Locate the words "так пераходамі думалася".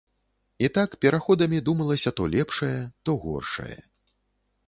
0.77-2.13